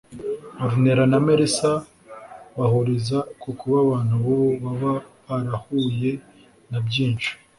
[0.65, 1.71] Ornella na Melissa
[2.57, 4.93] bahuriza ku kuba abantu b’ubu baba
[5.27, 6.11] barahuye
[6.69, 7.31] na byinshi